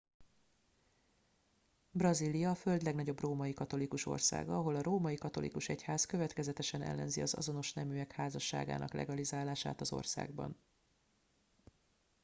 brazília 1.91 2.49
a 2.49 2.55
föld 2.55 2.83
legnagyobb 2.83 3.19
római 3.19 3.53
katolikus 3.53 4.05
országa 4.05 4.57
ahol 4.57 4.75
a 4.75 4.81
római 4.81 5.15
katolikus 5.15 5.69
egyház 5.69 6.05
következetesen 6.05 6.81
ellenzi 6.81 7.21
az 7.21 7.33
azonos 7.35 7.73
neműek 7.73 8.11
házasságának 8.11 8.93
legalizálását 8.93 9.81
az 9.81 9.91
országban 9.91 10.57